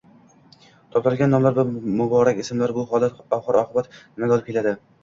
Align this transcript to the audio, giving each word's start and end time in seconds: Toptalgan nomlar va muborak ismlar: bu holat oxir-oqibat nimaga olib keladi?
Toptalgan 0.95 1.31
nomlar 1.35 1.53
va 1.59 1.67
muborak 2.01 2.43
ismlar: 2.47 2.75
bu 2.81 2.89
holat 2.95 3.25
oxir-oqibat 3.39 3.97
nimaga 4.03 4.41
olib 4.41 4.53
keladi? 4.53 4.81